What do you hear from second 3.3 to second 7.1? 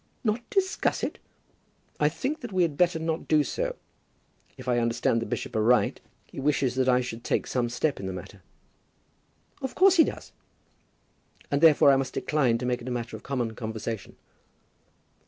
so. If I understand the bishop aright, he wishes that I